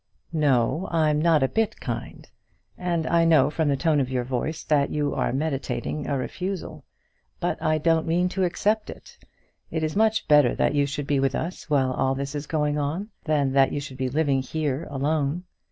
[0.33, 2.27] "No, I'm not a bit kind;
[2.75, 6.83] and I know from the tone of your voice that you are meditating a refusal.
[7.39, 9.15] But I don't mean to accept it.
[9.69, 12.79] It is much better that you should be with us while all this is going
[12.79, 15.43] on, than that you should be living here alone.